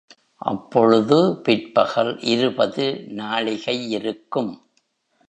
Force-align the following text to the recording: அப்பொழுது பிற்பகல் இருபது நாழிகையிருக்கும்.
அப்பொழுது 0.41 1.17
பிற்பகல் 1.43 2.19
இருபது 2.25 2.85
நாழிகையிருக்கும். 3.15 4.51